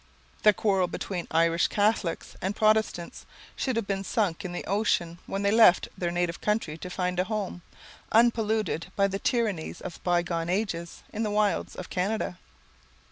[0.41, 5.19] The old quarrel between Irish Catholics and Protestants should have been sunk in the ocean
[5.27, 7.61] when they left their native country to find a home,
[8.11, 12.39] unpolluted by the tyrannies of bygone ages, in the wilds of Canada.